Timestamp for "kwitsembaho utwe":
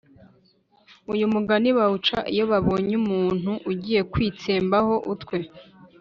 4.11-5.37